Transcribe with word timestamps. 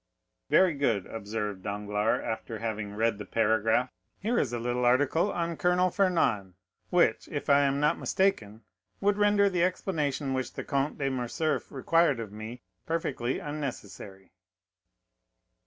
_"Very 0.49 0.73
good," 0.73 1.05
observed 1.05 1.61
Danglars, 1.61 2.23
after 2.25 2.57
having 2.57 2.95
read 2.95 3.19
the 3.19 3.25
paragraph; 3.25 3.91
"here 4.17 4.39
is 4.39 4.51
a 4.51 4.57
little 4.57 4.83
article 4.83 5.31
on 5.31 5.55
Colonel 5.57 5.91
Fernand, 5.91 6.55
which, 6.89 7.27
if 7.27 7.51
I 7.51 7.59
am 7.59 7.79
not 7.79 7.99
mistaken, 7.99 8.63
would 8.99 9.19
render 9.19 9.47
the 9.47 9.63
explanation 9.63 10.33
which 10.33 10.53
the 10.53 10.63
Comte 10.63 10.97
de 10.97 11.11
Morcerf 11.11 11.71
required 11.71 12.19
of 12.19 12.31
me 12.31 12.63
perfectly 12.87 13.37
unnecessary." 13.37 14.31